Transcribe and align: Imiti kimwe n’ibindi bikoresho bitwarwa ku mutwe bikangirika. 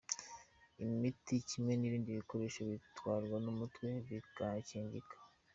Imiti 0.85 1.33
kimwe 1.49 1.73
n’ibindi 1.75 2.17
bikoresho 2.19 2.61
bitwarwa 2.69 3.37
ku 3.45 3.51
mutwe 3.59 3.87
bikangirika. 4.07 5.15